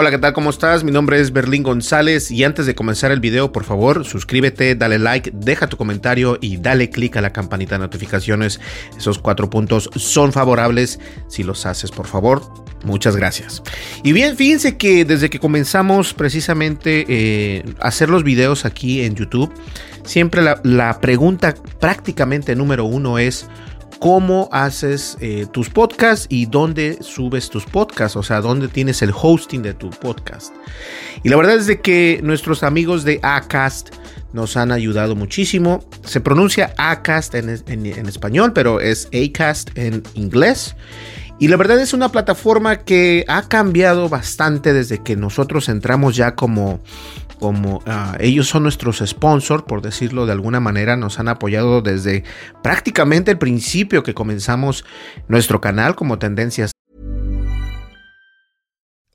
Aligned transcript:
Hola, 0.00 0.12
¿qué 0.12 0.18
tal? 0.18 0.32
¿Cómo 0.32 0.50
estás? 0.50 0.84
Mi 0.84 0.92
nombre 0.92 1.18
es 1.18 1.32
Berlín 1.32 1.64
González 1.64 2.30
y 2.30 2.44
antes 2.44 2.66
de 2.66 2.76
comenzar 2.76 3.10
el 3.10 3.18
video, 3.18 3.50
por 3.50 3.64
favor, 3.64 4.04
suscríbete, 4.04 4.76
dale 4.76 4.96
like, 5.00 5.32
deja 5.34 5.66
tu 5.66 5.76
comentario 5.76 6.38
y 6.40 6.58
dale 6.58 6.88
click 6.88 7.16
a 7.16 7.20
la 7.20 7.32
campanita 7.32 7.74
de 7.74 7.80
notificaciones. 7.80 8.60
Esos 8.96 9.18
cuatro 9.18 9.50
puntos 9.50 9.90
son 9.96 10.32
favorables 10.32 11.00
si 11.26 11.42
los 11.42 11.66
haces, 11.66 11.90
por 11.90 12.06
favor. 12.06 12.42
Muchas 12.84 13.16
gracias. 13.16 13.60
Y 14.04 14.12
bien, 14.12 14.36
fíjense 14.36 14.76
que 14.76 15.04
desde 15.04 15.30
que 15.30 15.40
comenzamos 15.40 16.14
precisamente 16.14 17.04
eh, 17.08 17.64
hacer 17.80 18.08
los 18.08 18.22
videos 18.22 18.66
aquí 18.66 19.02
en 19.02 19.16
YouTube, 19.16 19.52
siempre 20.04 20.42
la 20.62 21.00
pregunta 21.00 21.56
prácticamente 21.80 22.54
número 22.54 22.84
uno 22.84 23.18
es 23.18 23.48
cómo 23.98 24.48
haces 24.52 25.16
eh, 25.20 25.46
tus 25.52 25.70
podcasts 25.70 26.26
y 26.28 26.46
dónde 26.46 26.98
subes 27.00 27.50
tus 27.50 27.64
podcasts, 27.64 28.16
o 28.16 28.22
sea, 28.22 28.40
dónde 28.40 28.68
tienes 28.68 29.02
el 29.02 29.12
hosting 29.14 29.62
de 29.62 29.74
tu 29.74 29.90
podcast. 29.90 30.54
Y 31.22 31.28
la 31.28 31.36
verdad 31.36 31.56
es 31.56 31.66
de 31.66 31.80
que 31.80 32.20
nuestros 32.22 32.62
amigos 32.62 33.04
de 33.04 33.20
Acast 33.22 33.90
nos 34.32 34.56
han 34.56 34.72
ayudado 34.72 35.16
muchísimo. 35.16 35.84
Se 36.04 36.20
pronuncia 36.20 36.72
Acast 36.76 37.34
en, 37.34 37.48
español, 38.06 38.52
pero 38.52 38.80
es 38.80 39.08
Acast 39.12 39.76
en 39.76 40.02
inglés. 40.14 40.76
Y 41.40 41.48
la 41.48 41.56
verdad 41.56 41.78
es 41.78 41.92
una 41.92 42.10
plataforma 42.10 42.78
que 42.78 43.24
ha 43.28 43.48
cambiado 43.48 44.08
bastante 44.08 44.72
desde 44.72 44.98
que 44.98 45.14
nosotros 45.14 45.68
entramos 45.68 46.16
ya 46.16 46.34
como 46.34 46.80
como 47.38 47.78
uh, 47.78 48.16
ellos 48.20 48.48
son 48.48 48.62
nuestros 48.64 49.02
sponsors, 49.06 49.62
por 49.62 49.82
decirlo 49.82 50.26
de 50.26 50.32
alguna 50.32 50.60
manera, 50.60 50.96
nos 50.96 51.18
han 51.18 51.28
apoyado 51.28 51.80
desde 51.80 52.24
prácticamente 52.62 53.30
el 53.30 53.38
principio 53.38 54.02
que 54.02 54.14
comenzamos 54.14 54.84
nuestro 55.28 55.60
canal 55.60 55.94
como 55.94 56.18
Tendencias. 56.18 56.72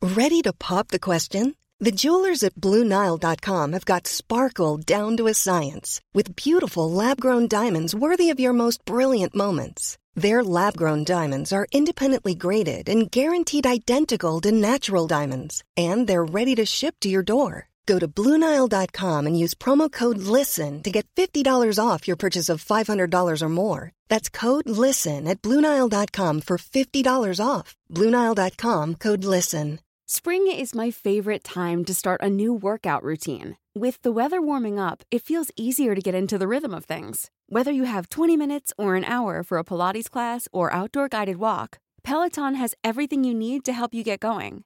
Ready 0.01 0.41
to 0.41 0.51
pop 0.53 0.89
the 0.89 0.99
question? 0.99 1.55
The 1.79 1.91
jewelers 1.91 2.43
at 2.43 2.55
BlueNile.com 2.55 3.73
have 3.73 3.85
got 3.85 4.07
sparkle 4.07 4.77
down 4.77 5.17
to 5.17 5.27
a 5.27 5.33
science 5.33 5.99
with 6.13 6.35
beautiful 6.35 6.89
lab-grown 6.89 7.47
diamonds 7.47 7.93
worthy 7.93 8.29
of 8.29 8.39
your 8.39 8.53
most 8.53 8.85
brilliant 8.85 9.35
moments. 9.35 9.97
Their 10.15 10.43
lab 10.43 10.77
grown 10.77 11.03
diamonds 11.03 11.51
are 11.51 11.67
independently 11.71 12.35
graded 12.35 12.87
and 12.87 13.09
guaranteed 13.09 13.65
identical 13.65 14.39
to 14.41 14.51
natural 14.51 15.07
diamonds, 15.07 15.63
and 15.75 16.07
they're 16.07 16.23
ready 16.23 16.55
to 16.55 16.65
ship 16.65 16.95
to 17.01 17.09
your 17.09 17.23
door. 17.23 17.67
Go 17.85 17.99
to 17.99 18.07
Bluenile.com 18.07 19.27
and 19.27 19.39
use 19.39 19.53
promo 19.53 19.91
code 19.91 20.17
LISTEN 20.17 20.83
to 20.83 20.91
get 20.91 21.07
$50 21.15 21.79
off 21.79 22.07
your 22.07 22.15
purchase 22.15 22.49
of 22.49 22.63
$500 22.63 23.41
or 23.41 23.49
more. 23.49 23.91
That's 24.09 24.29
code 24.29 24.69
LISTEN 24.69 25.27
at 25.27 25.41
Bluenile.com 25.41 26.41
for 26.41 26.57
$50 26.57 27.39
off. 27.45 27.75
Bluenile.com 27.91 28.95
code 28.95 29.25
LISTEN. 29.25 29.79
Spring 30.05 30.51
is 30.51 30.75
my 30.75 30.91
favorite 30.91 31.43
time 31.43 31.83
to 31.85 31.93
start 31.93 32.21
a 32.21 32.29
new 32.29 32.53
workout 32.53 33.03
routine. 33.03 33.57
With 33.73 34.01
the 34.01 34.11
weather 34.11 34.41
warming 34.41 34.77
up, 34.77 35.03
it 35.09 35.23
feels 35.23 35.49
easier 35.55 35.95
to 35.95 36.01
get 36.01 36.13
into 36.13 36.37
the 36.37 36.47
rhythm 36.47 36.73
of 36.73 36.85
things. 36.85 37.31
Whether 37.47 37.71
you 37.71 37.85
have 37.85 38.09
20 38.09 38.37
minutes 38.37 38.73
or 38.77 38.95
an 38.95 39.05
hour 39.05 39.43
for 39.43 39.57
a 39.57 39.63
Pilates 39.63 40.09
class 40.09 40.47
or 40.51 40.73
outdoor 40.73 41.07
guided 41.07 41.37
walk, 41.37 41.79
Peloton 42.03 42.55
has 42.55 42.75
everything 42.83 43.23
you 43.23 43.33
need 43.33 43.63
to 43.65 43.73
help 43.73 43.93
you 43.93 44.03
get 44.03 44.19
going. 44.19 44.65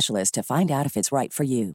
to 0.31 0.43
find 0.43 0.71
out 0.71 0.85
if 0.85 0.95
it's 0.97 1.11
right 1.11 1.31
for 1.31 1.45
you. 1.45 1.73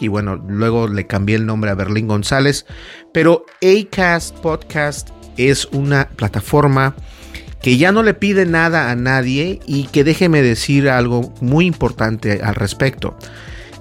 Y 0.00 0.08
bueno, 0.08 0.36
luego 0.36 0.88
le 0.88 1.06
cambié 1.06 1.36
el 1.36 1.46
nombre 1.46 1.70
a 1.70 1.74
Berlín 1.74 2.08
González, 2.08 2.66
pero 3.12 3.44
Acast 3.62 4.36
Podcast 4.38 5.10
es 5.36 5.66
una 5.66 6.08
plataforma 6.08 6.96
que 7.62 7.76
ya 7.76 7.92
no 7.92 8.02
le 8.02 8.14
pide 8.14 8.44
nada 8.44 8.90
a 8.90 8.96
nadie 8.96 9.60
y 9.66 9.84
que 9.86 10.04
déjeme 10.04 10.42
decir 10.42 10.88
algo 10.88 11.32
muy 11.40 11.66
importante 11.66 12.40
al 12.42 12.54
respecto. 12.54 13.16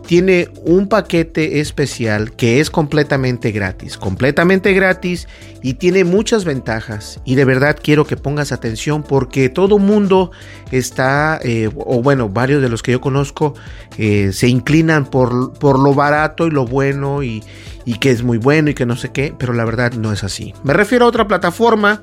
Tiene 0.08 0.48
un 0.64 0.88
paquete 0.88 1.60
especial 1.60 2.32
que 2.32 2.62
es 2.62 2.70
completamente 2.70 3.52
gratis, 3.52 3.98
completamente 3.98 4.72
gratis 4.72 5.28
y 5.62 5.74
tiene 5.74 6.06
muchas 6.06 6.46
ventajas. 6.46 7.20
Y 7.26 7.36
de 7.36 7.44
verdad 7.44 7.78
quiero 7.82 8.08
que 8.08 8.16
pongas 8.16 8.54
atención 8.54 9.04
porque 9.04 9.50
todo 9.50 9.80
mundo 9.80 10.32
está, 10.72 11.40
eh, 11.44 11.70
o 11.76 12.02
bueno, 12.02 12.30
varios 12.30 12.62
de 12.62 12.70
los 12.70 12.84
que 12.84 12.94
yo 12.94 13.02
conozco 13.02 13.54
eh, 13.98 14.32
se 14.32 14.48
inclinan 14.48 15.06
por, 15.06 15.54
por, 15.60 15.78
lo 15.78 15.94
barato 15.94 16.48
y 16.48 16.52
lo 16.52 16.66
bueno 16.66 17.22
y, 17.22 17.44
y 17.84 17.96
que 17.96 18.12
es 18.12 18.24
muy 18.24 18.38
bueno 18.38 18.70
y 18.70 18.74
que 18.74 18.86
no 18.86 18.96
sé 18.96 19.12
qué, 19.12 19.36
pero 19.38 19.52
la 19.52 19.66
verdad 19.66 19.92
no 19.92 20.14
es 20.14 20.24
así. 20.24 20.54
Me 20.64 20.74
refiero 20.74 21.04
a 21.06 21.10
otra 21.10 21.28
plataforma. 21.28 22.02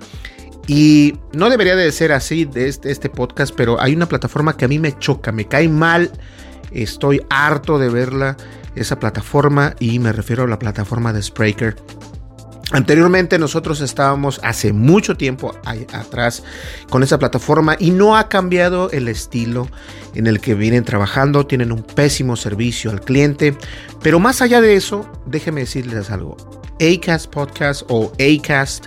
Y 0.66 1.14
no 1.34 1.50
debería 1.50 1.76
de 1.76 1.92
ser 1.92 2.10
así 2.12 2.46
de 2.46 2.68
este, 2.68 2.90
este 2.90 3.10
podcast, 3.10 3.54
pero 3.54 3.78
hay 3.82 3.94
una 3.94 4.06
plataforma 4.06 4.56
que 4.56 4.64
a 4.64 4.68
mí 4.68 4.78
me 4.78 4.98
choca, 4.98 5.30
me 5.30 5.44
cae 5.44 5.68
mal 5.68 6.10
Estoy 6.74 7.24
harto 7.30 7.78
de 7.78 7.88
verla, 7.88 8.36
esa 8.74 8.98
plataforma, 8.98 9.74
y 9.78 9.98
me 10.00 10.12
refiero 10.12 10.42
a 10.42 10.48
la 10.48 10.58
plataforma 10.58 11.12
de 11.12 11.22
Spreaker. 11.22 11.76
Anteriormente 12.72 13.38
nosotros 13.38 13.80
estábamos 13.80 14.40
hace 14.42 14.72
mucho 14.72 15.16
tiempo 15.16 15.54
atrás 15.92 16.42
con 16.90 17.04
esa 17.04 17.18
plataforma 17.18 17.76
y 17.78 17.90
no 17.90 18.16
ha 18.16 18.28
cambiado 18.28 18.90
el 18.90 19.06
estilo 19.06 19.68
en 20.14 20.26
el 20.26 20.40
que 20.40 20.54
vienen 20.56 20.82
trabajando, 20.82 21.46
tienen 21.46 21.70
un 21.70 21.84
pésimo 21.84 22.34
servicio 22.34 22.90
al 22.90 23.02
cliente, 23.02 23.56
pero 24.02 24.18
más 24.18 24.42
allá 24.42 24.60
de 24.60 24.74
eso, 24.74 25.08
déjenme 25.26 25.60
decirles 25.60 26.10
algo. 26.10 26.36
Acast 26.80 27.30
Podcast 27.30 27.82
o 27.88 28.12
Acast, 28.14 28.86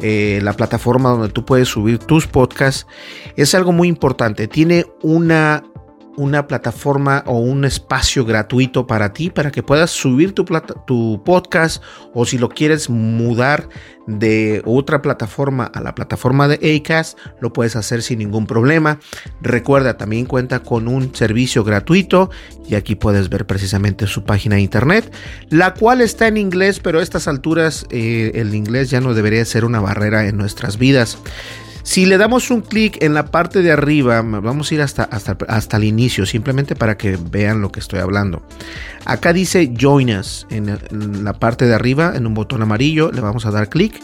eh, 0.00 0.40
la 0.42 0.54
plataforma 0.54 1.10
donde 1.10 1.28
tú 1.28 1.44
puedes 1.44 1.68
subir 1.68 1.98
tus 1.98 2.26
podcasts, 2.26 2.86
es 3.36 3.54
algo 3.54 3.72
muy 3.72 3.88
importante. 3.88 4.48
Tiene 4.48 4.86
una 5.02 5.62
una 6.16 6.46
plataforma 6.46 7.22
o 7.26 7.38
un 7.38 7.64
espacio 7.64 8.24
gratuito 8.24 8.86
para 8.86 9.12
ti, 9.12 9.30
para 9.30 9.50
que 9.50 9.62
puedas 9.62 9.90
subir 9.90 10.32
tu, 10.32 10.44
podcast 11.24 11.82
o 12.14 12.24
si 12.24 12.38
lo 12.38 12.48
quieres 12.48 12.88
mudar 12.88 13.68
de 14.06 14.62
otra 14.64 15.02
plataforma 15.02 15.64
a 15.64 15.80
la 15.80 15.94
plataforma 15.94 16.48
de 16.48 16.76
Acast, 16.76 17.18
lo 17.40 17.52
puedes 17.52 17.76
hacer 17.76 18.02
sin 18.02 18.20
ningún 18.20 18.46
problema. 18.46 18.98
Recuerda, 19.42 19.96
también 19.96 20.26
cuenta 20.26 20.60
con 20.60 20.88
un 20.88 21.14
servicio 21.14 21.64
gratuito 21.64 22.30
y 22.68 22.76
aquí 22.76 22.94
puedes 22.94 23.28
ver 23.28 23.46
precisamente 23.46 24.06
su 24.06 24.24
página 24.24 24.56
de 24.56 24.62
internet, 24.62 25.12
la 25.50 25.74
cual 25.74 26.00
está 26.00 26.28
en 26.28 26.36
inglés, 26.36 26.80
pero 26.80 27.00
a 27.00 27.02
estas 27.02 27.28
alturas 27.28 27.86
eh, 27.90 28.32
el 28.34 28.54
inglés 28.54 28.90
ya 28.90 29.00
no 29.00 29.12
debería 29.12 29.44
ser 29.44 29.64
una 29.64 29.80
barrera 29.80 30.26
en 30.28 30.36
nuestras 30.36 30.78
vidas. 30.78 31.18
Si 31.86 32.04
le 32.04 32.18
damos 32.18 32.50
un 32.50 32.62
clic 32.62 33.00
en 33.00 33.14
la 33.14 33.26
parte 33.26 33.62
de 33.62 33.70
arriba, 33.70 34.20
vamos 34.20 34.70
a 34.70 34.74
ir 34.74 34.82
hasta, 34.82 35.04
hasta, 35.04 35.38
hasta 35.46 35.76
el 35.76 35.84
inicio, 35.84 36.26
simplemente 36.26 36.74
para 36.74 36.98
que 36.98 37.16
vean 37.16 37.62
lo 37.62 37.70
que 37.70 37.78
estoy 37.78 38.00
hablando. 38.00 38.42
Acá 39.04 39.32
dice 39.32 39.72
Join 39.80 40.10
Us 40.10 40.48
en, 40.50 40.68
en 40.68 41.22
la 41.22 41.34
parte 41.34 41.64
de 41.64 41.74
arriba, 41.74 42.14
en 42.16 42.26
un 42.26 42.34
botón 42.34 42.60
amarillo, 42.60 43.12
le 43.12 43.20
vamos 43.20 43.46
a 43.46 43.52
dar 43.52 43.68
clic. 43.68 44.02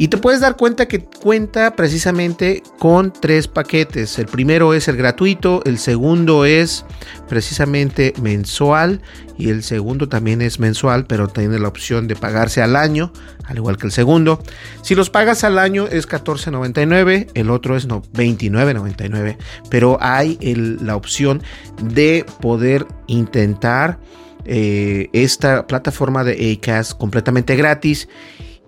Y 0.00 0.08
te 0.08 0.16
puedes 0.16 0.40
dar 0.40 0.56
cuenta 0.56 0.88
que 0.88 1.04
cuenta 1.04 1.76
precisamente 1.76 2.62
con 2.78 3.12
tres 3.12 3.48
paquetes. 3.48 4.18
El 4.18 4.28
primero 4.28 4.72
es 4.72 4.88
el 4.88 4.96
gratuito, 4.96 5.62
el 5.66 5.76
segundo 5.76 6.46
es 6.46 6.86
precisamente 7.28 8.14
mensual 8.22 9.02
y 9.36 9.50
el 9.50 9.62
segundo 9.62 10.08
también 10.08 10.40
es 10.40 10.58
mensual, 10.58 11.04
pero 11.04 11.28
tiene 11.28 11.58
la 11.58 11.68
opción 11.68 12.08
de 12.08 12.16
pagarse 12.16 12.62
al 12.62 12.76
año, 12.76 13.12
al 13.44 13.58
igual 13.58 13.76
que 13.76 13.88
el 13.88 13.92
segundo. 13.92 14.42
Si 14.80 14.94
los 14.94 15.10
pagas 15.10 15.44
al 15.44 15.58
año 15.58 15.86
es 15.86 16.08
14.99, 16.08 17.32
el 17.34 17.50
otro 17.50 17.76
es 17.76 17.84
no, 17.84 18.00
29.99, 18.14 19.36
pero 19.68 19.98
hay 20.00 20.38
la 20.80 20.96
opción 20.96 21.42
de 21.82 22.24
poder 22.40 22.86
intentar 23.06 23.98
eh, 24.46 25.10
esta 25.12 25.66
plataforma 25.66 26.24
de 26.24 26.58
Acast 26.58 26.96
completamente 26.96 27.54
gratis 27.54 28.08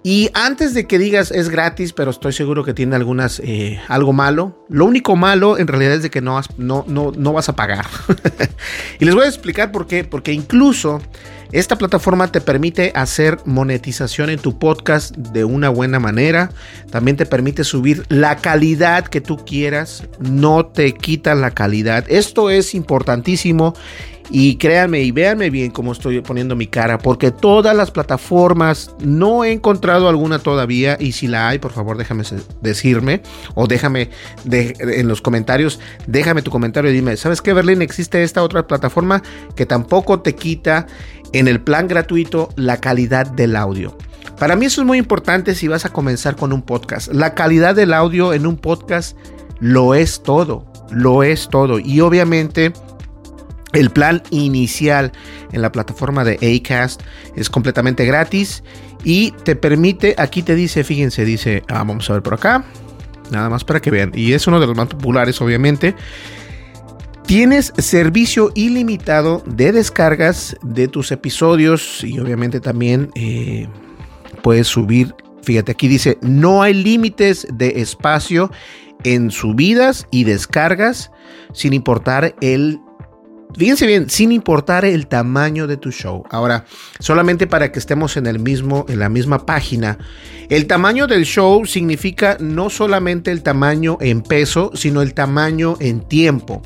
y 0.05 0.31
antes 0.35 0.75
de 0.75 0.89
que 0.89 0.99
digas 0.99 1.31
es 1.31 1.49
gratis, 1.49 1.93
pero 1.93 2.11
estoy 2.11 2.33
seguro 2.33 2.65
que 2.65 2.75
tiene 2.75 2.97
algunas 2.97 3.39
eh, 3.39 3.81
algo 3.87 4.13
malo. 4.13 4.67
Lo 4.69 4.85
único 4.85 5.15
malo 5.15 5.59
en 5.59 5.69
realidad 5.69 5.95
es 5.95 6.03
de 6.03 6.11
que 6.11 6.21
no, 6.21 6.41
no, 6.57 6.85
no, 6.89 7.13
no 7.17 7.33
vas 7.33 7.49
a 7.49 7.55
pagar. 7.55 7.87
y 8.99 9.05
les 9.05 9.15
voy 9.15 9.25
a 9.25 9.29
explicar 9.29 9.71
por 9.71 9.87
qué. 9.87 10.03
Porque 10.03 10.33
incluso 10.33 11.01
esta 11.53 11.77
plataforma 11.77 12.33
te 12.33 12.41
permite 12.41 12.91
hacer 12.97 13.39
monetización 13.45 14.31
en 14.31 14.41
tu 14.41 14.59
podcast 14.59 15.17
de 15.17 15.45
una 15.45 15.69
buena 15.69 16.01
manera. 16.01 16.51
También 16.91 17.17
te 17.17 17.25
permite 17.25 17.63
subir 17.63 18.05
la 18.09 18.39
calidad 18.39 19.07
que 19.07 19.21
tú 19.21 19.37
quieras. 19.45 20.09
No 20.19 20.67
te 20.67 20.95
quita 20.95 21.37
la 21.37 21.53
calidad. 21.53 22.07
Esto 22.09 22.51
es 22.51 22.75
importantísimo 22.75 23.75
y 24.31 24.57
créanme 24.57 25.03
y 25.03 25.11
véanme 25.11 25.51
bien 25.51 25.71
cómo 25.71 25.93
estoy 25.93 26.21
poniendo 26.21 26.57
mi 26.57 26.67
cara, 26.67 26.99
porque 26.99 27.31
todas 27.31 27.77
las 27.77 27.91
plataformas, 27.91 28.95
no 29.01 29.45
he 29.45 29.53
encontrado 29.53 30.09
alguna 30.09 30.39
todavía, 30.39 30.97
y 30.99 31.13
si 31.13 31.27
la 31.27 31.49
hay, 31.49 31.59
por 31.59 31.73
favor 31.73 31.97
déjame 31.97 32.25
decirme, 32.61 33.23
o 33.55 33.67
déjame 33.67 34.11
en 34.51 35.09
los 35.09 35.21
comentarios, 35.21 35.81
déjame 36.07 36.43
tu 36.43 36.51
comentario 36.51 36.91
y 36.91 36.95
dime, 36.95 37.17
¿sabes 37.17 37.43
qué, 37.43 37.53
Berlín? 37.53 37.83
Existe 37.83 38.23
esta 38.23 38.43
otra 38.43 38.67
plataforma 38.67 39.23
que 39.55 39.67
tampoco 39.67 40.21
te 40.21 40.35
quita 40.35 40.87
en 41.33 41.49
el 41.49 41.61
plan 41.61 41.89
gratuito 41.89 42.51
la 42.57 42.79
calidad 42.79 43.27
del 43.27 43.57
audio. 43.57 43.97
Para 44.39 44.57
mí 44.57 44.67
eso 44.67 44.81
es 44.81 44.87
muy 44.87 44.99
importante 44.99 45.55
si 45.55 45.69
vas 45.69 45.85
a 45.85 45.93
comenzar 45.93 46.37
con 46.37 46.53
un 46.53 46.63
podcast. 46.63 47.13
La 47.13 47.35
calidad 47.35 47.75
del 47.75 47.93
audio 47.93 48.33
en 48.33 48.47
un 48.47 48.57
podcast 48.57 49.17
lo 49.61 49.95
es 49.95 50.23
todo, 50.23 50.67
lo 50.91 51.23
es 51.23 51.49
todo. 51.49 51.79
Y 51.79 52.01
obviamente 52.01 52.73
el 53.73 53.91
plan 53.91 54.23
inicial 54.31 55.13
en 55.53 55.63
la 55.63 55.73
plataforma 55.73 56.25
de 56.25 56.35
Acast 56.35 57.03
es 57.37 57.49
completamente 57.49 58.05
gratis 58.05 58.63
y 59.05 59.33
te 59.45 59.57
permite, 59.57 60.15
aquí 60.19 60.43
te 60.43 60.55
dice, 60.55 60.85
fíjense, 60.85 61.25
dice, 61.25 61.63
ah, 61.69 61.79
vamos 61.79 62.09
a 62.09 62.15
ver 62.15 62.23
por 62.23 62.35
acá, 62.35 62.65
nada 63.31 63.49
más 63.49 63.65
para 63.65 63.81
que 63.81 63.91
vean, 63.91 64.13
y 64.15 64.33
es 64.33 64.47
uno 64.47 64.61
de 64.61 64.67
los 64.67 64.77
más 64.77 64.89
populares 64.89 65.41
obviamente. 65.41 65.95
Tienes 67.27 67.73
servicio 67.79 68.51
ilimitado 68.55 69.43
de 69.47 69.73
descargas 69.73 70.57
de 70.63 70.89
tus 70.89 71.13
episodios 71.13 72.03
y 72.05 72.19
obviamente 72.19 72.61
también 72.61 73.11
eh, 73.15 73.69
puedes 74.43 74.67
subir, 74.67 75.15
fíjate 75.43 75.73
aquí 75.73 75.89
dice, 75.89 76.19
no 76.21 76.63
hay 76.63 76.75
límites 76.75 77.47
de 77.51 77.81
espacio 77.81 78.51
en 79.05 79.31
subidas 79.31 80.07
y 80.11 80.25
descargas 80.25 81.11
sin 81.53 81.73
importar 81.73 82.35
el 82.41 82.81
Fíjense 83.57 83.87
bien, 83.87 84.09
sin 84.09 84.33
importar 84.33 84.85
el 84.85 85.07
tamaño 85.07 85.67
de 85.67 85.77
tu 85.77 85.91
show. 85.91 86.25
Ahora, 86.31 86.65
solamente 86.99 87.47
para 87.47 87.71
que 87.71 87.79
estemos 87.79 88.17
en 88.17 88.27
el 88.27 88.39
mismo, 88.39 88.87
en 88.89 88.99
la 88.99 89.09
misma 89.09 89.45
página, 89.45 89.99
el 90.49 90.67
tamaño 90.67 91.07
del 91.07 91.25
show 91.25 91.65
significa 91.67 92.37
no 92.41 92.71
solamente 92.71 93.31
el 93.31 93.43
tamaño 93.43 93.99
en 94.01 94.23
peso, 94.23 94.71
sino 94.75 95.03
el 95.03 95.15
tamaño 95.15 95.77
en 95.81 96.01
tiempo. 96.01 96.63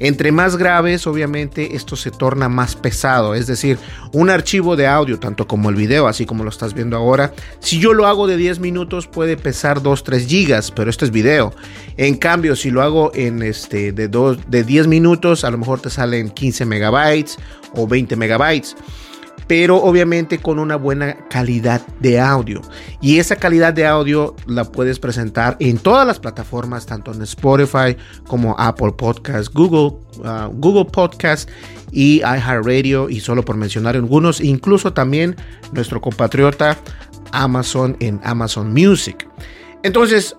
Entre 0.00 0.32
más 0.32 0.56
graves, 0.56 1.06
obviamente, 1.06 1.76
esto 1.76 1.94
se 1.94 2.10
torna 2.10 2.48
más 2.48 2.74
pesado. 2.74 3.34
Es 3.34 3.46
decir, 3.46 3.78
un 4.12 4.30
archivo 4.30 4.74
de 4.74 4.86
audio, 4.86 5.18
tanto 5.18 5.46
como 5.46 5.68
el 5.68 5.76
video, 5.76 6.08
así 6.08 6.24
como 6.24 6.42
lo 6.42 6.48
estás 6.48 6.72
viendo 6.72 6.96
ahora, 6.96 7.34
si 7.60 7.78
yo 7.78 7.92
lo 7.92 8.06
hago 8.06 8.26
de 8.26 8.38
10 8.38 8.60
minutos 8.60 9.06
puede 9.06 9.36
pesar 9.36 9.82
2-3 9.82 10.26
gigas, 10.26 10.70
pero 10.70 10.88
esto 10.88 11.04
es 11.04 11.10
video. 11.10 11.52
En 11.98 12.16
cambio, 12.16 12.56
si 12.56 12.70
lo 12.70 12.80
hago 12.82 13.12
en 13.14 13.42
este 13.42 13.92
de, 13.92 14.08
de 14.08 14.64
10 14.64 14.86
minutos, 14.86 15.44
a 15.44 15.50
lo 15.50 15.58
mejor 15.58 15.80
te 15.80 15.90
salen 15.90 16.30
15 16.30 16.64
megabytes 16.64 17.36
o 17.74 17.86
20 17.86 18.16
megabytes 18.16 18.76
pero 19.50 19.82
obviamente 19.82 20.38
con 20.38 20.60
una 20.60 20.76
buena 20.76 21.26
calidad 21.28 21.84
de 21.98 22.20
audio. 22.20 22.62
Y 23.00 23.18
esa 23.18 23.34
calidad 23.34 23.74
de 23.74 23.84
audio 23.84 24.36
la 24.46 24.62
puedes 24.62 25.00
presentar 25.00 25.56
en 25.58 25.78
todas 25.78 26.06
las 26.06 26.20
plataformas, 26.20 26.86
tanto 26.86 27.12
en 27.12 27.20
Spotify 27.22 27.96
como 28.28 28.54
Apple 28.60 28.92
Podcast, 28.96 29.52
Google, 29.52 29.98
uh, 30.18 30.52
Google 30.52 30.84
Podcast 30.84 31.50
y 31.90 32.18
iHeartRadio, 32.18 33.10
y 33.10 33.18
solo 33.18 33.44
por 33.44 33.56
mencionar 33.56 33.96
algunos, 33.96 34.40
incluso 34.40 34.92
también 34.92 35.34
nuestro 35.72 36.00
compatriota 36.00 36.78
Amazon 37.32 37.96
en 37.98 38.20
Amazon 38.22 38.72
Music. 38.72 39.26
Entonces, 39.82 40.36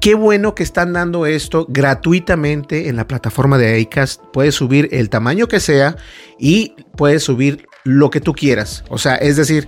Qué 0.00 0.14
bueno 0.14 0.54
que 0.54 0.62
están 0.62 0.92
dando 0.92 1.26
esto 1.26 1.66
gratuitamente 1.68 2.88
en 2.88 2.96
la 2.96 3.08
plataforma 3.08 3.58
de 3.58 3.80
Acast. 3.80 4.22
Puedes 4.32 4.54
subir 4.54 4.88
el 4.92 5.08
tamaño 5.08 5.48
que 5.48 5.58
sea 5.58 5.96
y 6.38 6.74
puedes 6.96 7.24
subir 7.24 7.66
lo 7.84 8.10
que 8.10 8.20
tú 8.20 8.32
quieras. 8.32 8.84
O 8.88 8.98
sea, 8.98 9.16
es 9.16 9.36
decir, 9.36 9.66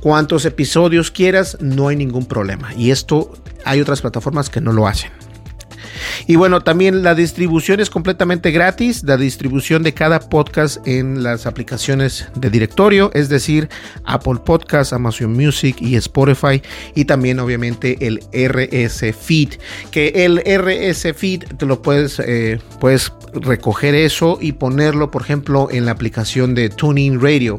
cuantos 0.00 0.44
episodios 0.44 1.10
quieras, 1.10 1.56
no 1.60 1.88
hay 1.88 1.96
ningún 1.96 2.26
problema. 2.26 2.74
Y 2.74 2.90
esto 2.90 3.32
hay 3.64 3.80
otras 3.80 4.00
plataformas 4.00 4.50
que 4.50 4.60
no 4.60 4.72
lo 4.72 4.86
hacen. 4.86 5.12
Y 6.26 6.36
bueno, 6.36 6.60
también 6.60 7.02
la 7.02 7.14
distribución 7.14 7.80
es 7.80 7.90
completamente 7.90 8.50
gratis, 8.50 9.02
la 9.04 9.16
distribución 9.16 9.82
de 9.82 9.94
cada 9.94 10.20
podcast 10.20 10.86
en 10.86 11.22
las 11.22 11.46
aplicaciones 11.46 12.28
de 12.34 12.50
directorio, 12.50 13.10
es 13.14 13.28
decir, 13.28 13.68
Apple 14.04 14.40
Podcasts, 14.44 14.92
Amazon 14.92 15.32
Music 15.32 15.76
y 15.80 15.96
Spotify, 15.96 16.62
y 16.94 17.04
también 17.04 17.40
obviamente 17.40 17.98
el 18.00 18.20
RS 18.32 19.14
Feed, 19.14 19.54
que 19.90 20.08
el 20.24 20.38
RS 20.38 21.12
Feed 21.14 21.44
te 21.58 21.66
lo 21.66 21.82
puedes, 21.82 22.18
eh, 22.20 22.58
puedes 22.80 23.12
recoger 23.32 23.94
eso 23.94 24.38
y 24.40 24.52
ponerlo, 24.52 25.10
por 25.10 25.22
ejemplo, 25.22 25.68
en 25.70 25.86
la 25.86 25.92
aplicación 25.92 26.54
de 26.54 26.68
Tuning 26.68 27.20
Radio. 27.20 27.58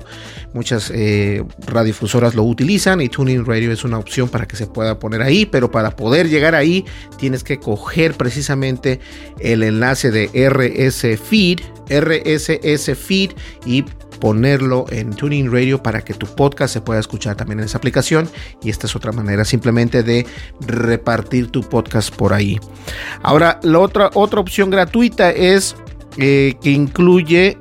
Muchas 0.53 0.91
eh, 0.93 1.43
radiofusoras 1.65 2.35
lo 2.35 2.43
utilizan 2.43 3.01
y 3.01 3.09
Tuning 3.09 3.45
Radio 3.45 3.71
es 3.71 3.83
una 3.83 3.97
opción 3.97 4.27
para 4.27 4.47
que 4.47 4.55
se 4.55 4.67
pueda 4.67 4.99
poner 4.99 5.21
ahí, 5.21 5.45
pero 5.45 5.71
para 5.71 5.95
poder 5.95 6.29
llegar 6.29 6.55
ahí 6.55 6.85
tienes 7.17 7.43
que 7.43 7.57
coger 7.57 8.15
precisamente 8.15 8.99
el 9.39 9.63
enlace 9.63 10.11
de 10.11 10.29
RS 10.49 11.19
Feed, 11.21 11.59
RSS 11.89 12.97
Feed 12.97 13.31
y 13.65 13.85
ponerlo 14.21 14.85
en 14.91 15.09
Tuning 15.11 15.51
Radio 15.51 15.81
para 15.81 16.01
que 16.01 16.13
tu 16.13 16.27
podcast 16.27 16.73
se 16.73 16.81
pueda 16.81 16.99
escuchar 16.99 17.35
también 17.35 17.59
en 17.59 17.65
esa 17.65 17.79
aplicación. 17.79 18.29
Y 18.63 18.69
esta 18.69 18.87
es 18.87 18.95
otra 18.95 19.11
manera 19.11 19.43
simplemente 19.43 20.03
de 20.03 20.25
repartir 20.61 21.47
tu 21.47 21.61
podcast 21.61 22.15
por 22.15 22.33
ahí. 22.33 22.59
Ahora, 23.23 23.59
la 23.63 23.79
otra, 23.79 24.11
otra 24.13 24.39
opción 24.39 24.69
gratuita 24.69 25.31
es 25.31 25.75
eh, 26.17 26.53
que 26.61 26.71
incluye 26.71 27.57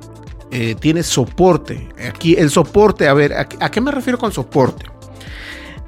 eh, 0.51 0.75
tiene 0.79 1.03
soporte. 1.03 1.87
Aquí 2.09 2.35
el 2.35 2.49
soporte, 2.49 3.07
a 3.07 3.13
ver, 3.13 3.33
¿a, 3.33 3.45
qué 3.45 3.81
me 3.81 3.91
refiero 3.91 4.17
con 4.17 4.31
soporte? 4.31 4.85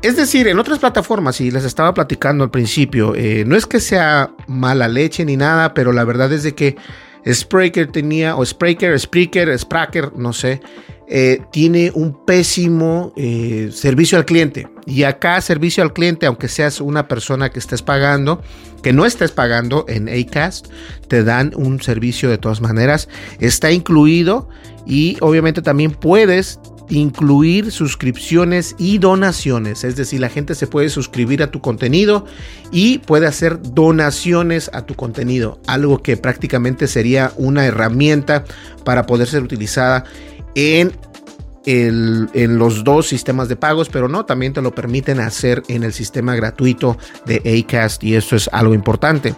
Es 0.02 0.16
decir, 0.16 0.48
en 0.48 0.60
otras 0.60 0.80
plataformas, 0.80 1.40
y 1.42 1.52
les 1.52 1.64
estaba 1.64 1.94
platicando 1.94 2.44
al 2.44 2.52
principio, 2.52 3.14
eh, 3.16 3.44
no 3.46 3.56
es 3.56 3.66
que 3.66 3.80
sea 3.80 4.32
mala 4.48 4.88
leche 4.88 5.24
ni 5.26 5.38
nada, 5.38 5.74
pero 5.74 5.92
la 5.92 6.04
verdad 6.04 6.32
es 6.34 6.44
de 6.44 6.56
que 6.56 6.76
Spreaker 7.26 7.92
tenía, 7.92 8.36
o 8.36 8.46
Spreaker, 8.46 9.00
Spreaker, 9.00 9.58
Spraker, 9.58 10.12
no 10.18 10.34
sé, 10.34 10.62
eh, 11.08 11.42
tiene 11.52 11.92
un 11.94 12.26
pésimo 12.26 13.14
servicio 13.72 14.18
al 14.18 14.26
cliente. 14.26 14.68
Y 14.86 15.04
acá 15.04 15.40
servicio 15.42 15.84
al 15.84 15.94
cliente, 15.94 16.26
aunque 16.26 16.48
seas 16.48 16.82
una 16.82 17.08
persona 17.08 17.50
que 17.50 17.60
estés 17.60 17.82
pagando, 17.82 18.42
que 18.82 18.94
no 18.94 19.06
estés 19.06 19.32
pagando 19.32 19.86
en 19.88 20.10
Acast, 20.10 20.68
te 21.08 21.24
dan 21.24 21.54
un 21.56 21.82
servicio 21.82 22.30
de 22.30 22.38
todas 22.38 22.62
maneras. 22.62 23.08
Está 23.40 23.72
incluido 23.72 24.50
y 24.86 25.18
obviamente 25.22 25.62
también 25.62 25.92
puedes 25.92 26.60
incluir 26.90 27.72
suscripciones 27.72 28.76
y 28.78 28.98
donaciones, 28.98 29.84
es 29.84 29.96
decir, 29.96 30.20
la 30.20 30.30
gente 30.30 30.54
se 30.54 30.68
puede 30.68 30.90
suscribir 30.90 31.42
a 31.42 31.50
tu 31.50 31.62
contenido 31.62 32.26
y 32.72 33.00
puede 33.00 33.26
hacer 33.26 33.60
donaciones 33.62 34.70
a 34.74 34.86
tu 34.86 34.96
contenido, 34.96 35.60
algo 35.66 36.04
que 36.04 36.18
prácticamente 36.18 36.88
sería 36.88 37.32
una 37.38 37.66
herramienta 37.66 38.44
para 38.84 39.06
poder 39.06 39.28
ser 39.28 39.44
utilizada 39.44 40.04
en 40.56 40.92
en 41.66 42.58
los 42.58 42.84
dos 42.84 43.08
sistemas 43.08 43.48
de 43.48 43.56
pagos, 43.56 43.90
pero 43.90 44.08
no, 44.08 44.26
también 44.26 44.54
te 44.54 44.62
lo 44.62 44.74
permiten 44.74 45.20
hacer 45.20 45.64
en 45.68 45.84
el 45.84 45.94
sistema 45.94 46.36
gratuito 46.36 46.98
de 47.26 47.66
Acast 47.66 48.04
y 48.04 48.16
esto 48.16 48.36
es 48.36 48.50
algo 48.52 48.74
importante. 48.74 49.36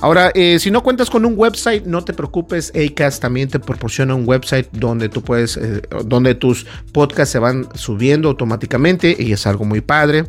Ahora, 0.00 0.30
eh, 0.34 0.60
si 0.60 0.70
no 0.70 0.84
cuentas 0.84 1.10
con 1.10 1.24
un 1.24 1.34
website, 1.36 1.84
no 1.84 2.04
te 2.04 2.12
preocupes. 2.12 2.72
Acast 2.74 3.20
también 3.20 3.48
te 3.48 3.58
proporciona 3.58 4.14
un 4.14 4.28
website 4.28 4.68
donde 4.70 5.08
tú 5.08 5.22
puedes, 5.22 5.56
eh, 5.56 5.82
donde 6.04 6.36
tus 6.36 6.66
podcasts 6.92 7.32
se 7.32 7.40
van 7.40 7.66
subiendo 7.74 8.28
automáticamente 8.28 9.16
y 9.18 9.32
es 9.32 9.46
algo 9.46 9.64
muy 9.64 9.80
padre. 9.80 10.26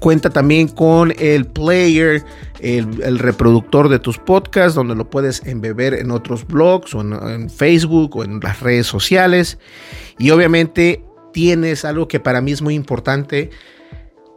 Cuenta 0.00 0.30
también 0.30 0.68
con 0.68 1.12
el 1.18 1.46
player, 1.46 2.22
el, 2.60 3.18
reproductor 3.18 3.88
de 3.88 3.98
tus 3.98 4.18
podcasts, 4.18 4.74
donde 4.74 4.94
lo 4.94 5.10
puedes 5.10 5.44
embeber 5.46 5.94
en 5.94 6.10
otros 6.10 6.46
blogs 6.46 6.94
o 6.94 7.00
en, 7.00 7.50
Facebook 7.50 8.16
o 8.16 8.24
en 8.24 8.40
las 8.40 8.60
redes 8.60 8.86
sociales. 8.86 9.58
Y 10.18 10.30
obviamente 10.30 11.04
tienes 11.32 11.84
algo 11.84 12.08
que 12.08 12.20
para 12.20 12.40
mí 12.40 12.52
es 12.52 12.62
muy 12.62 12.74
importante, 12.74 13.50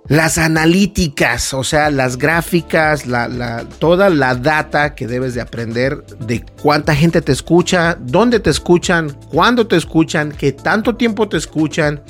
las 0.08 0.38
analíticas, 0.40 1.54
o 1.54 1.64
sea, 1.64 1.92
las 1.92 2.18
gráficas, 2.18 3.04
toda 3.78 4.10
la 4.10 4.36
data 4.36 4.96
que 4.96 5.06
debes 5.06 5.36
de 5.36 5.42
aprender 5.42 6.04
de 6.20 6.44
cuánta 6.62 6.96
gente 6.96 7.22
te 7.22 7.32
escucha, 7.32 7.96
dónde 8.00 8.40
te 8.40 8.50
escuchan, 8.50 9.16
cuándo 9.30 9.68
te 9.68 9.76
escuchan, 9.76 10.32
qué 10.32 10.52
tanto 10.52 10.96
tiempo 10.96 11.30
te 11.30 11.38
escuchan. 11.38 12.02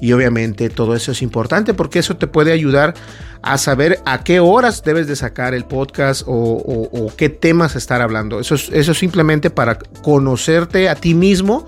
Y 0.00 0.12
obviamente 0.12 0.68
todo 0.68 0.94
eso 0.94 1.12
es 1.12 1.22
importante 1.22 1.74
porque 1.74 1.98
eso 1.98 2.16
te 2.16 2.26
puede 2.26 2.52
ayudar 2.52 2.94
a 3.42 3.58
saber 3.58 4.00
a 4.04 4.24
qué 4.24 4.40
horas 4.40 4.82
debes 4.84 5.06
de 5.06 5.16
sacar 5.16 5.54
el 5.54 5.64
podcast 5.64 6.22
o, 6.26 7.12
qué 7.16 7.28
temas 7.28 7.76
estar 7.76 8.02
hablando. 8.02 8.40
Eso 8.40 8.54
es, 8.54 8.68
eso 8.72 8.94
simplemente 8.94 9.50
para 9.50 9.78
conocerte 10.02 10.88
a 10.88 10.94
ti 10.96 11.14
mismo 11.14 11.66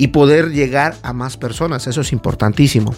y 0.00 0.08
poder 0.08 0.50
llegar 0.50 0.96
a 1.02 1.12
más 1.12 1.36
personas. 1.36 1.86
Eso 1.86 2.00
es 2.00 2.12
importantísimo. 2.12 2.94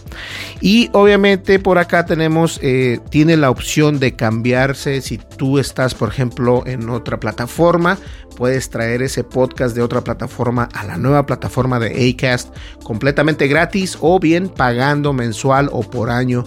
Y 0.60 0.88
obviamente 0.92 1.58
por 1.58 1.78
acá 1.78 2.06
tenemos, 2.06 2.60
eh, 2.62 3.00
tiene 3.10 3.36
la 3.36 3.50
opción 3.50 3.98
de 3.98 4.14
cambiarse 4.14 5.00
si 5.00 5.18
tú 5.18 5.58
estás, 5.58 5.94
por 5.94 6.10
ejemplo, 6.10 6.62
en 6.64 6.88
otra 6.88 7.18
plataforma. 7.18 7.98
Puedes 8.36 8.70
traer 8.70 9.02
ese 9.02 9.24
podcast 9.24 9.74
de 9.74 9.82
otra 9.82 10.02
plataforma 10.02 10.68
a 10.72 10.84
la 10.84 10.96
nueva 10.96 11.26
plataforma 11.26 11.80
de 11.80 12.08
Acast 12.08 12.54
completamente 12.84 13.48
gratis 13.48 13.98
o 14.00 14.20
bien 14.20 14.48
pagando 14.48 15.12
mensual 15.12 15.70
o 15.72 15.82
por 15.82 16.08
año. 16.08 16.44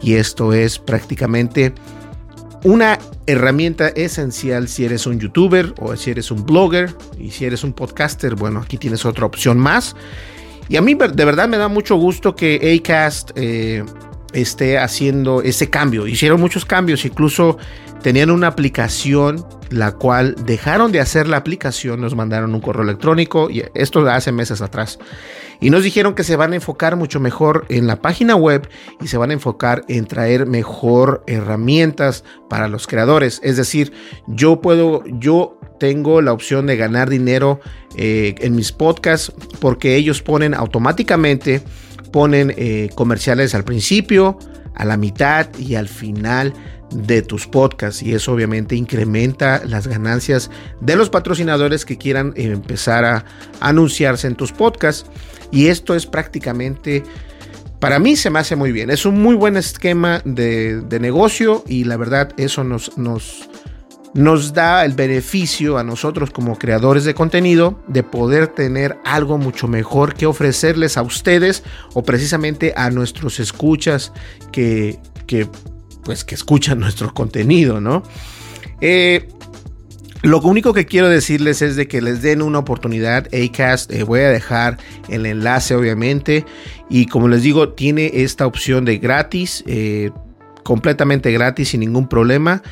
Y 0.00 0.14
esto 0.14 0.54
es 0.54 0.78
prácticamente 0.78 1.74
una 2.64 2.98
herramienta 3.26 3.88
esencial 3.88 4.68
si 4.68 4.84
eres 4.84 5.06
un 5.06 5.20
youtuber 5.20 5.74
o 5.78 5.94
si 5.96 6.10
eres 6.10 6.30
un 6.30 6.44
blogger 6.44 6.94
y 7.18 7.30
si 7.30 7.44
eres 7.44 7.64
un 7.64 7.72
podcaster, 7.72 8.34
bueno, 8.34 8.60
aquí 8.60 8.78
tienes 8.78 9.04
otra 9.04 9.26
opción 9.26 9.58
más. 9.58 9.94
Y 10.68 10.76
a 10.76 10.82
mí 10.82 10.94
de 10.94 11.24
verdad 11.24 11.48
me 11.48 11.56
da 11.56 11.68
mucho 11.68 11.96
gusto 11.96 12.34
que 12.34 12.80
Acast 12.80 13.30
eh, 13.36 13.84
esté 14.32 14.78
haciendo 14.78 15.42
ese 15.42 15.70
cambio. 15.70 16.06
Hicieron 16.06 16.40
muchos 16.40 16.64
cambios, 16.64 17.04
incluso 17.04 17.58
tenían 18.02 18.30
una 18.30 18.48
aplicación 18.48 19.44
la 19.70 19.92
cual 19.92 20.34
dejaron 20.46 20.92
de 20.92 21.00
hacer 21.00 21.28
la 21.28 21.36
aplicación, 21.36 22.00
nos 22.00 22.14
mandaron 22.14 22.54
un 22.54 22.60
correo 22.60 22.82
electrónico 22.82 23.50
y 23.50 23.64
esto 23.74 24.08
hace 24.08 24.32
meses 24.32 24.62
atrás. 24.62 24.98
Y 25.60 25.70
nos 25.70 25.82
dijeron 25.82 26.14
que 26.14 26.22
se 26.22 26.36
van 26.36 26.52
a 26.52 26.56
enfocar 26.56 26.96
mucho 26.96 27.20
mejor 27.20 27.66
en 27.68 27.86
la 27.86 28.00
página 28.00 28.36
web 28.36 28.68
y 29.00 29.08
se 29.08 29.18
van 29.18 29.30
a 29.30 29.32
enfocar 29.32 29.84
en 29.88 30.06
traer 30.06 30.46
mejor 30.46 31.24
herramientas 31.26 32.24
para 32.48 32.68
los 32.68 32.86
creadores. 32.86 33.40
Es 33.42 33.56
decir, 33.56 33.92
yo 34.26 34.60
puedo, 34.60 35.02
yo 35.06 35.58
tengo 35.80 36.22
la 36.22 36.32
opción 36.32 36.66
de 36.66 36.76
ganar 36.76 37.10
dinero 37.10 37.60
eh, 37.96 38.36
en 38.38 38.54
mis 38.54 38.72
podcasts 38.72 39.32
porque 39.60 39.96
ellos 39.96 40.22
ponen 40.22 40.54
automáticamente, 40.54 41.62
ponen 42.10 42.54
eh, 42.56 42.90
comerciales 42.94 43.54
al 43.54 43.64
principio, 43.64 44.38
a 44.74 44.84
la 44.84 44.96
mitad 44.96 45.48
y 45.58 45.74
al 45.74 45.88
final 45.88 46.52
de 46.90 47.22
tus 47.22 47.46
podcasts. 47.46 48.02
Y 48.02 48.14
eso 48.14 48.32
obviamente 48.32 48.76
incrementa 48.76 49.62
las 49.64 49.86
ganancias 49.86 50.50
de 50.80 50.96
los 50.96 51.10
patrocinadores 51.10 51.84
que 51.84 51.98
quieran 51.98 52.32
empezar 52.36 53.04
a 53.04 53.24
anunciarse 53.60 54.26
en 54.26 54.34
tus 54.34 54.52
podcasts. 54.52 55.10
Y 55.50 55.68
esto 55.68 55.94
es 55.94 56.06
prácticamente 56.06 57.02
para 57.80 57.98
mí 57.98 58.16
se 58.16 58.30
me 58.30 58.38
hace 58.38 58.56
muy 58.56 58.72
bien. 58.72 58.90
Es 58.90 59.06
un 59.06 59.20
muy 59.20 59.34
buen 59.34 59.56
esquema 59.56 60.20
de, 60.24 60.82
negocio 61.00 61.62
y 61.66 61.84
la 61.84 61.96
verdad 61.96 62.32
eso 62.36 62.64
nos, 62.64 62.96
nos, 62.98 63.48
nos 64.14 64.52
da 64.54 64.84
el 64.84 64.92
beneficio 64.94 65.78
a 65.78 65.84
nosotros 65.84 66.30
como 66.30 66.58
creadores 66.58 67.04
de 67.04 67.14
contenido 67.14 67.78
de 67.88 68.02
poder 68.02 68.48
tener 68.48 68.98
algo 69.04 69.38
mucho 69.38 69.68
mejor 69.68 70.14
que 70.14 70.26
ofrecerles 70.26 70.96
a 70.96 71.02
ustedes 71.02 71.62
o 71.94 72.02
precisamente 72.02 72.72
a 72.76 72.90
nuestros 72.90 73.38
escuchas 73.40 74.12
que, 74.52 74.98
que 75.26 75.46
pues 76.04 76.24
que 76.24 76.34
escuchan 76.34 76.80
nuestro 76.80 77.12
contenido, 77.12 77.80
¿no? 77.80 78.02
Eh, 78.80 79.28
lo 80.22 80.40
único 80.40 80.72
que 80.72 80.84
quiero 80.84 81.08
decirles 81.08 81.62
es 81.62 81.76
de 81.76 81.86
que 81.86 82.02
les 82.02 82.22
den 82.22 82.42
una 82.42 82.58
oportunidad. 82.58 83.28
Acast, 83.32 83.92
eh, 83.92 84.02
voy 84.02 84.20
a 84.20 84.30
dejar 84.30 84.78
el 85.08 85.26
enlace 85.26 85.76
obviamente. 85.76 86.44
Y 86.90 87.06
como 87.06 87.28
les 87.28 87.42
digo, 87.42 87.68
tiene 87.70 88.10
esta 88.12 88.46
opción 88.46 88.84
de 88.84 88.98
gratis, 88.98 89.62
eh, 89.66 90.10
completamente 90.64 91.30
gratis, 91.30 91.68
sin 91.68 91.80
ningún 91.80 92.08
problema. 92.08 92.62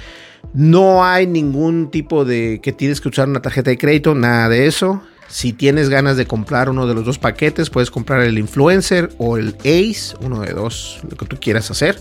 No 0.54 1.04
hay 1.04 1.26
ningún 1.26 1.90
tipo 1.90 2.24
de 2.24 2.60
que 2.62 2.72
tienes 2.72 3.00
que 3.00 3.08
usar 3.08 3.28
una 3.28 3.42
tarjeta 3.42 3.70
de 3.70 3.78
crédito, 3.78 4.14
nada 4.14 4.48
de 4.48 4.66
eso. 4.66 5.02
Si 5.28 5.52
tienes 5.52 5.88
ganas 5.88 6.16
de 6.16 6.26
comprar 6.26 6.70
uno 6.70 6.86
de 6.86 6.94
los 6.94 7.04
dos 7.04 7.18
paquetes, 7.18 7.68
puedes 7.68 7.90
comprar 7.90 8.22
el 8.22 8.38
Influencer 8.38 9.10
o 9.18 9.36
el 9.36 9.56
Ace, 9.60 10.14
uno 10.20 10.40
de 10.40 10.52
dos, 10.52 11.00
lo 11.10 11.16
que 11.16 11.26
tú 11.26 11.36
quieras 11.40 11.68
hacer. 11.70 11.98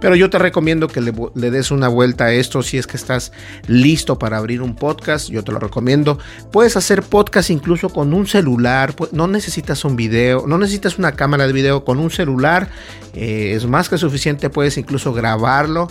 Pero 0.00 0.16
yo 0.16 0.28
te 0.28 0.38
recomiendo 0.38 0.86
que 0.86 1.00
le, 1.00 1.50
des 1.50 1.70
una 1.70 1.88
vuelta 1.88 2.26
a 2.26 2.32
esto 2.32 2.62
si 2.62 2.76
es 2.76 2.86
que 2.86 2.98
estás 2.98 3.32
listo 3.66 4.18
para 4.18 4.36
abrir 4.36 4.60
un 4.60 4.74
podcast. 4.74 5.30
Yo 5.30 5.42
te 5.42 5.50
lo 5.50 5.58
recomiendo. 5.58 6.18
Puedes 6.52 6.76
hacer 6.76 7.02
podcast 7.02 7.48
incluso 7.48 7.88
con 7.88 8.12
un 8.12 8.26
celular. 8.26 8.94
No 9.12 9.28
necesitas 9.28 9.84
un 9.86 9.96
video, 9.96 10.46
no 10.46 10.58
necesitas 10.58 10.98
una 10.98 11.12
cámara 11.12 11.46
de 11.46 11.54
video. 11.54 11.84
Con 11.84 11.98
un 11.98 12.10
celular 12.10 12.68
Eh, 13.14 13.54
es 13.56 13.66
más 13.66 13.88
que 13.88 13.98
suficiente, 13.98 14.48
puedes 14.50 14.76
incluso 14.78 15.12
grabarlo 15.12 15.88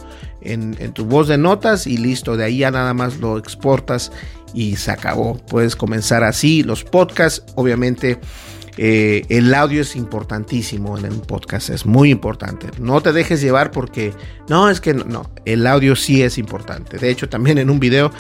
en, 0.53 0.93
tu 0.93 1.05
voz 1.05 1.27
de 1.27 1.37
notas 1.37 1.87
y 1.87 1.97
listo, 1.97 2.37
de 2.37 2.45
ahí 2.45 2.59
ya 2.59 2.71
nada 2.71 2.93
más 2.93 3.17
lo 3.17 3.37
exportas 3.37 4.11
y 4.53 4.75
se 4.77 4.91
acabó. 4.91 5.37
Puedes 5.37 5.75
comenzar 5.75 6.23
así 6.23 6.63
los 6.63 6.83
podcasts, 6.83 7.43
obviamente. 7.55 8.19
Eh, 8.79 9.25
el 9.29 9.55
audio 9.55 9.81
es 9.81 9.95
importantísimo 9.95 10.99
en 10.99 11.05
un 11.11 11.21
podcast, 11.21 11.71
es 11.71 11.85
muy 11.85 12.11
importante. 12.11 12.67
No 12.79 13.01
te 13.01 13.11
dejes 13.11 13.41
llevar 13.41 13.71
porque 13.71 14.13
no, 14.49 14.69
es 14.69 14.79
que 14.79 14.93
no, 14.93 15.31
el 15.45 15.65
audio 15.65 15.95
sí 15.95 16.21
es 16.21 16.37
importante. 16.37 16.97
De 16.97 17.09
hecho, 17.09 17.27
también 17.27 17.57
en 17.57 17.71
un 17.71 17.79
video 17.79 18.11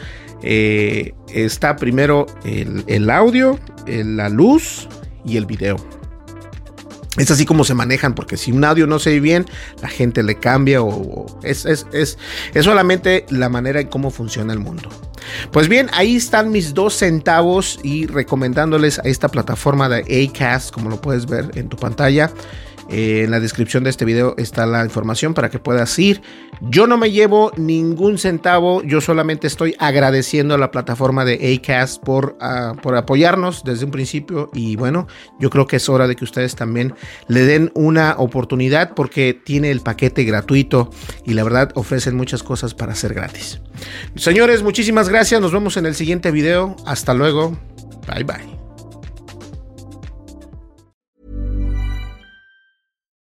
eh, 0.41 1.13
está 1.31 1.75
primero 1.75 2.25
el, 2.43 2.83
el 2.87 3.09
audio, 3.11 3.59
la 3.85 4.29
luz 4.29 4.87
y 5.23 5.37
el 5.37 5.45
video. 5.45 5.77
Es 7.17 7.31
así 7.31 7.45
como 7.45 7.63
se 7.63 7.73
manejan, 7.73 8.13
porque 8.13 8.37
si 8.37 8.51
un 8.51 8.63
audio 8.63 8.87
no 8.87 8.99
se 8.99 9.11
ve 9.11 9.19
bien, 9.19 9.45
la 9.81 9.89
gente 9.89 10.23
le 10.23 10.35
cambia 10.35 10.81
o, 10.81 11.25
es, 11.43 11.65
es, 11.65 11.87
es, 11.91 12.17
es, 12.53 12.65
solamente 12.65 13.25
la 13.29 13.49
manera 13.49 13.79
en 13.81 13.87
cómo 13.87 14.11
funciona 14.11 14.53
el 14.53 14.59
mundo. 14.59 14.89
Pues 15.51 15.67
bien, 15.67 15.89
ahí 15.93 16.15
están 16.15 16.51
mis 16.51 16.73
dos 16.73 16.93
centavos 16.93 17.79
y 17.83 18.05
recomendándoles 18.05 18.99
a 18.99 19.03
esta 19.03 19.27
plataforma 19.29 19.89
de 19.89 20.29
Acast, 20.29 20.71
como 20.71 20.89
lo 20.89 21.01
puedes 21.01 21.25
ver 21.25 21.51
en 21.55 21.69
tu 21.69 21.77
pantalla. 21.77 22.31
Eh, 22.89 23.23
en 23.23 23.31
la 23.31 23.39
descripción 23.39 23.83
de 23.83 23.89
este 23.89 24.05
video 24.05 24.33
está 24.37 24.65
la 24.65 24.83
información 24.83 25.33
para 25.33 25.49
que 25.49 25.59
puedas 25.59 25.97
ir. 25.99 26.21
Yo 26.61 26.87
no 26.87 26.97
me 26.97 27.11
llevo 27.11 27.51
ningún 27.57 28.17
centavo, 28.17 28.81
yo 28.83 29.01
solamente 29.01 29.47
estoy 29.47 29.75
agradeciendo 29.79 30.55
a 30.55 30.57
la 30.57 30.71
plataforma 30.71 31.25
de 31.25 31.55
Acast 31.55 32.01
por, 32.01 32.37
uh, 32.41 32.75
por 32.77 32.95
apoyarnos 32.95 33.63
desde 33.63 33.85
un 33.85 33.91
principio 33.91 34.49
y 34.53 34.75
bueno, 34.75 35.07
yo 35.39 35.49
creo 35.49 35.67
que 35.67 35.75
es 35.75 35.89
hora 35.89 36.07
de 36.07 36.15
que 36.15 36.23
ustedes 36.23 36.55
también 36.55 36.93
le 37.27 37.45
den 37.45 37.71
una 37.73 38.15
oportunidad 38.17 38.93
porque 38.95 39.33
tiene 39.33 39.69
el 39.71 39.81
paquete 39.81 40.23
gratuito 40.23 40.89
y 41.25 41.33
la 41.33 41.43
verdad 41.43 41.71
ofrecen 41.75 42.15
muchas 42.15 42.41
cosas 42.41 42.73
para 42.73 42.93
hacer 42.93 43.13
gratis. 43.13 43.59
Señores, 44.15 44.63
muchísimas 44.63 45.09
gracias, 45.09 45.41
nos 45.41 45.51
vemos 45.51 45.77
en 45.77 45.85
el 45.85 45.95
siguiente 45.95 46.31
video, 46.31 46.75
hasta 46.85 47.13
luego, 47.13 47.57
bye 48.07 48.23
bye. 48.23 48.66